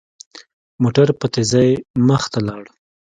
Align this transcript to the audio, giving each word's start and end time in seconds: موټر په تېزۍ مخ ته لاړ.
موټر 0.81 1.07
په 1.19 1.25
تېزۍ 1.33 1.69
مخ 2.07 2.23
ته 2.33 2.39
لاړ. 2.47 2.63